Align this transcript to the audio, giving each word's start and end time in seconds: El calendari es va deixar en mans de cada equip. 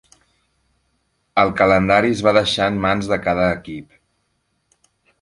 El 1.43 1.53
calendari 1.59 2.15
es 2.15 2.25
va 2.31 2.35
deixar 2.39 2.73
en 2.75 2.83
mans 2.89 3.13
de 3.15 3.23
cada 3.29 3.49
equip. 3.61 3.97